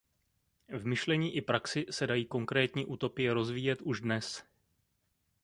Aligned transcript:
V 0.69 0.85
myšlení 0.85 1.35
i 1.35 1.41
praxi 1.41 1.85
se 1.89 2.07
dají 2.07 2.25
konkrétní 2.25 2.85
utopie 2.85 3.33
rozvíjet 3.33 3.81
už 3.81 3.99
dnes. 4.01 4.43